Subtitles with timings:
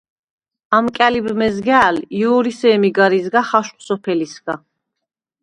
[0.77, 4.55] ამკა̈ლიბ მეზგა̄̈ლ ჲო̄რი ი სემი გარ იზგახ აშხვ სოფელისგა.